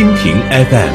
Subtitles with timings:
[0.00, 0.94] 蜻蜓 FM，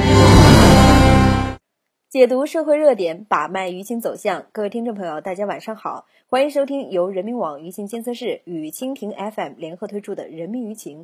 [2.10, 4.48] 解读社会热点，把脉舆情走向。
[4.52, 11.04] 各位听众朋友，大家晚上好，欢迎收听由人民网舆情监测室与蜻蜓 FM 联合推出的《人民舆情》。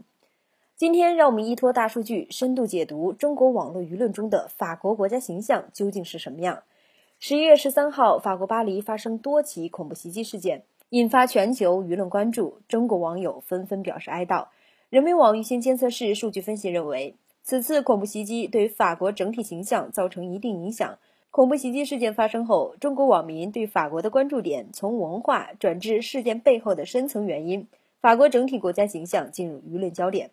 [0.75, 6.63] 今天，让我们依托大数据，深度解读中国网络舆论中的法国国家形象究竟是什么样。
[7.19, 14.47] 十一月十三号，法国巴黎发生多起恐怖袭击事件，引发全球舆论关注，中国网友纷纷表示哀悼。
[14.89, 20.97] 人民网舆情监测室数据分析认为，此次恐怖袭击对法国整体形象造成一定影响。
[21.29, 27.67] 恐怖袭击事件发生后，中国网民对法国的关注点从文化转至事件背后的深层原因，
[28.01, 30.31] 法国整体国家形象进入舆论焦点。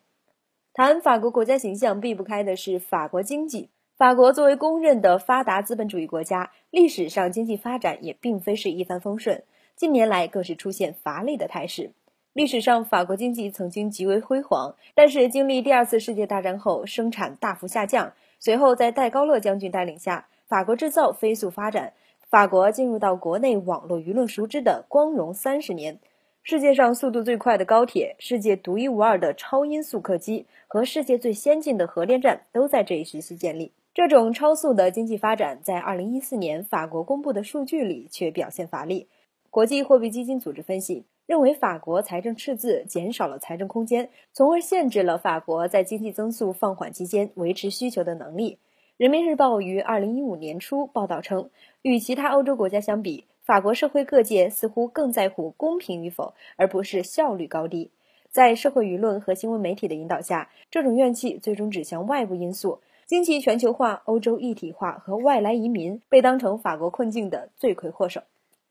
[0.74, 3.68] 谈法国国家形象避不开的是法国经济。
[3.96, 9.42] 法国作为公认的发达资本主义国家，历史上经济发展也并非是一帆风顺，
[9.74, 11.90] 近年来更是出现乏力的态势。
[12.34, 18.12] 历史上，法国经济曾经极为辉煌，但是经历第二次世界大战后，生产大幅下降。
[18.38, 21.94] 随后，在戴高乐将军带领下，法国制造飞速发展，
[22.28, 25.98] 法国进入到国内网络舆论熟知的光荣三十年。
[26.44, 33.72] 世界上速度最快的高铁、世界独一无二的超音速客机和世界最先进的核电站都在这一时期建立。
[33.92, 39.08] 这种超速的经济发展，在二零一四年法国公布的数据里却表现乏力。
[39.50, 41.04] 国际货币基金组织分析。
[41.28, 48.58] 认为法国财政赤字减少了财政空间，从而限制了法国在经济增速放缓期间维持需求的能力。
[48.96, 51.50] 人民日报于二零一五年初报道称，
[51.82, 57.90] 与其他欧洲国家相比，法国社会各界似乎更在乎公平与否，而不是效率高低。
[58.30, 68.22] 在社会舆论和新闻媒体的引导下，这种怨气最终指向外部因素：经济全球化、欧洲一体化和外来移民被当成法国困境的罪魁祸首。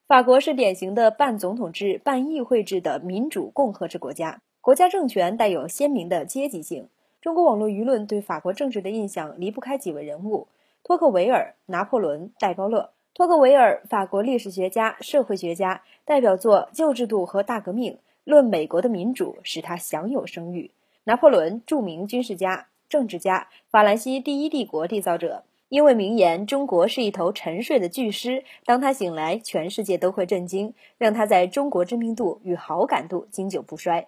[0.08, 6.88] 法国是典型的半总统制、半议会制的民主共和制国家，国家政权带有鲜明的阶级性。
[7.19, 10.47] 中国网络舆论对法国政治的印象离不开几位人物：
[10.81, 12.91] 托克维尔、拿破仑、戴高乐。
[13.13, 17.91] 托克维尔，法国历史学家、社会学家，代表作《旧制度和大革命》
[18.23, 20.72] 《论美国的民主》使他享有声誉。
[21.03, 25.44] 拿破仑，著名军事家、政治家，法兰西第一帝国缔造者。
[25.69, 34.07] 因为名言“中国是一头沉睡的巨狮，当他醒来，全世界都会震惊”，让他在中国知名度与好感度经久不衰。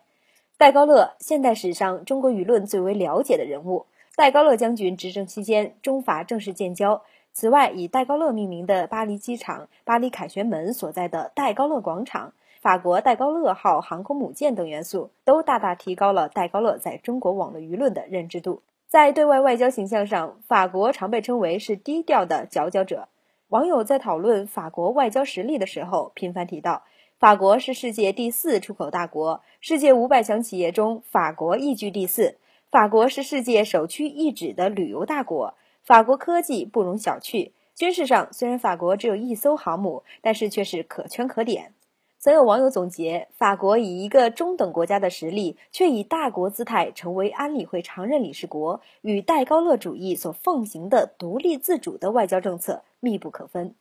[0.57, 3.85] 戴高乐，现代史上中国舆论最为了解的人物。
[4.15, 7.01] 戴高乐将军执政期间，中法正式建交。
[7.31, 18.61] 此外，以戴高乐命名的巴黎机场、巴黎凯旋门所在的戴高乐广场、法国戴高乐号航空母舰等元素，都大大提高了戴高乐在中国网络舆论的认知度。
[18.89, 23.07] 在对外外交形象上，法国常被称为是低调的佼佼者。
[23.49, 26.81] 网友在讨论法国外交实力的时候，频繁提到，
[27.19, 32.37] 法国是世界第四出口大国，世界五百强企业中，法国亦居第四。
[32.71, 37.51] 法国是世界首屈一指的旅游大国，法国科技不容小觑。
[37.75, 41.73] 军事上，虽然法国只有一艘航母，但是却是可圈可点。
[42.21, 53.73] 曾有网友总结，法国以一个中等国家的实力，却以大国姿态成为安理会常任理事国，与戴高乐主义所奉行的独立自主的外交政策密不可分。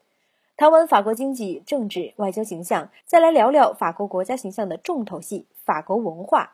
[0.56, 6.52] 谈完法国经济、政治、外交形象，再来聊聊法国国家形象的重头戏——法国文化。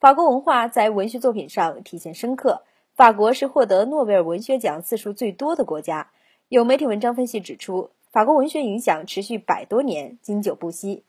[0.00, 2.60] 法国文化在文学作品上体现深刻。
[2.94, 6.10] 法国是获得诺贝尔文学奖次数最多的国家。
[6.50, 11.04] 有媒体文章分析指出，法国文学影响持续百多年，经久不息。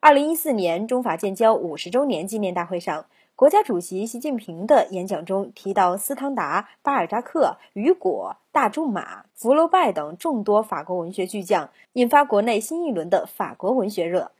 [0.00, 14.30] 二零一四年中法建交五十周年纪念大会上，国家主席习近平的演讲中提到斯汤达、巴尔扎克、雨果、大仲马、福楼拜等众多法国文学巨匠，引发国内新一轮的法国文学热。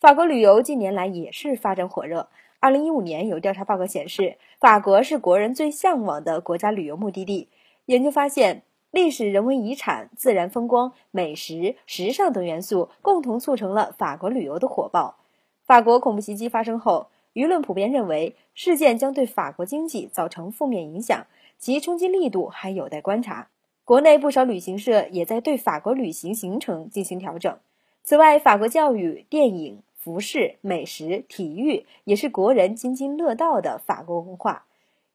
[0.00, 2.30] 法国旅游近年来也是发展火热。
[2.58, 7.50] 二零一五年有调查报告显示，法国是国人最向往的国家旅游目的地。
[7.84, 8.62] 研究发现。
[8.96, 15.18] 历史、人文遗产、自然风光、美食、时尚等元素共同促成了法国旅游的火爆。
[15.66, 21.26] 法国恐怖袭击发生后，舆论普遍认为事件将对法国经济造成负面影响，
[21.58, 23.48] 其冲击力度还有待观察。
[23.84, 27.54] 国内不少旅行社也在对法国旅行行程进行调整。
[28.02, 34.64] 此外，法国教育、电影、服饰、美食、体育也是国人津津乐道的法国文化。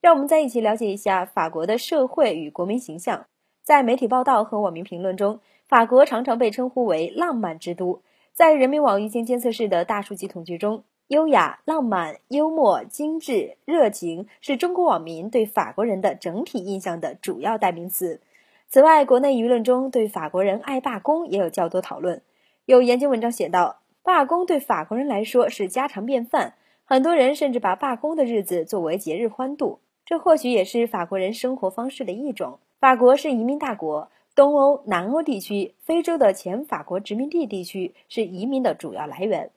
[0.00, 3.26] 让我们再一起了解一下法国的社会与国民形象。
[3.62, 5.38] 在媒体报道和网民评论中，
[5.68, 8.02] 法国常常被称呼为“浪漫之都”。
[8.34, 18.20] 在人民网舆情监测室的大数据统计中，优雅、浪漫、幽默、精致、热情是中国网民对法国人的整体印象的主要代名词。
[18.68, 22.20] 此外，国内舆论中对法国人爱罢工也有较多讨论。
[22.64, 26.54] 有研究文章写道，罢工对法国人来说是家常便饭，
[26.84, 29.78] 很多人甚至把罢工的日子作为节日欢度。
[30.04, 32.58] 这或许也是法国人生活方式的一种。
[32.82, 39.52] 法国是移民大国，东欧、南欧地区、非洲的前法国殖民地地区是移民的主要来源。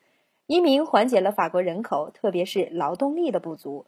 [0.45, 3.87] 移民缓解了法国人口，特别是劳动力的不足。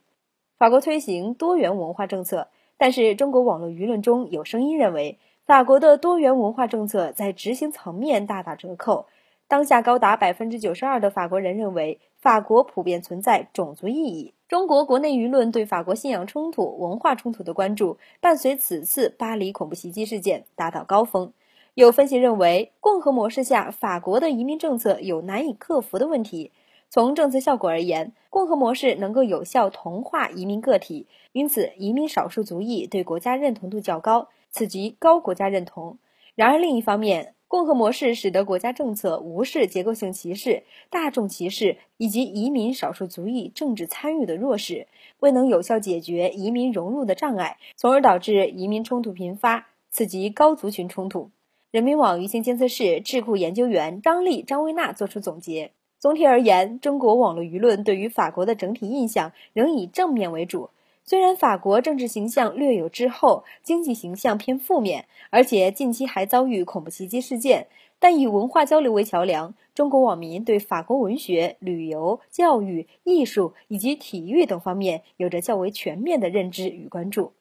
[0.56, 9.06] 法国推行多元文化政策，但是中国网络舆论中有声音认为，法国的多元文化政策在执行层面大打折扣。
[9.46, 14.34] 当下高达百分之九十二的法国人认为，法国普遍存在种族意义。
[14.48, 21.34] 中国国内舆论对法国信仰冲突、文化冲突的关注，伴随此次巴黎恐怖袭击事件达到高峰。
[21.74, 26.50] 有分析认为，共和模式下法国的移民政策有难以克服的问题。
[26.88, 35.98] 从政策效果而言，共和模式能够有效同化移民个体，因此移民少数族裔对国家认同度较高，此即高国家认同。
[36.34, 44.86] 然而另一方面，共和模式使得国家政策无视结构性歧视、大众歧视以及移民少数族裔政治参与的弱势，
[45.18, 51.30] 未能有效解决移民融入的障碍，从而导致移民冲突频发，此即高族群冲突。
[51.70, 60.68] 人民网舆情监测室智库研究员张丽、张薇娜作出总结：总体而言，中国网络舆论对于法国的整体印象仍以正面为主。
[61.08, 67.68] 虽然法国政治形象略有滞后，经济形象偏负面，而且近期还遭遇恐怖袭击事件，
[67.98, 77.32] 但以文化交流为桥梁，中国网民对法国文学、旅游、教育、艺术以及体育等方面有着较为全面的认知与关注。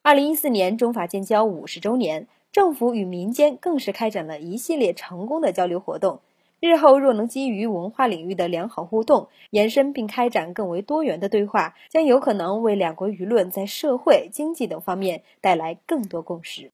[0.00, 2.26] 二零一四年中法建交五十周年。
[2.52, 6.18] 政府与民间更是开展了一系列成功的交流活动。
[6.60, 16.70] 日后若能基于文化领域的良好互动，延伸并开展更为多元的对话，将有可能为两国舆论在社会、经济等方面带来更多共识。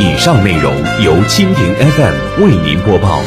[0.00, 0.72] 以上内容
[1.04, 3.20] 由蜻蜓 FM 为您播报。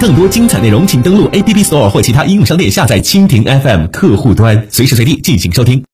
[0.00, 5.84] 更多精彩内容，请登录 App Store 或其他应用商店下载蜻蜓 FM 客户端，随时随地进行收听。